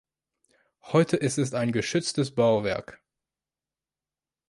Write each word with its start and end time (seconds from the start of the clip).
Heute 0.81 1.15
ist 1.15 1.37
es 1.37 1.53
ein 1.53 1.71
geschütztes 1.71 2.33
Bauwerk. 2.33 2.99